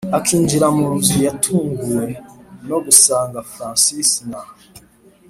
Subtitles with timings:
[0.17, 2.03] akinjira munzu yatunguwe
[2.67, 4.41] nogusanga francis na